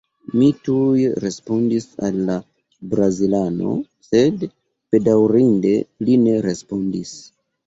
Mi 0.37 0.45
tuj 0.67 1.01
respondis 1.23 1.85
al 2.07 2.17
la 2.29 2.37
brazilano, 2.95 3.75
sed 4.07 4.47
bedaŭrinde 4.97 5.77
li 6.09 6.19
ne 6.25 6.35
respondis. 6.49 7.15